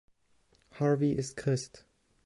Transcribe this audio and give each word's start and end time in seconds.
Harvey 0.71 1.11
ist 1.11 1.37
Christ. 1.37 1.85